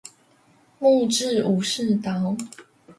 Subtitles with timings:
[0.79, 2.35] 木製武士刀